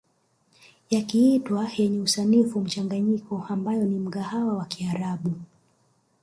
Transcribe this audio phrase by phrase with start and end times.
[0.89, 5.33] Yakiitwa yenye usanifu mchanganyiko ambayo ni mgahawa wa kiarabu